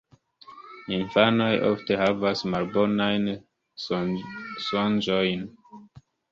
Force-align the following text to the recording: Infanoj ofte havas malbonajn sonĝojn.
Infanoj 0.95 1.49
ofte 1.67 1.99
havas 2.05 2.43
malbonajn 2.55 3.29
sonĝojn. 3.87 5.49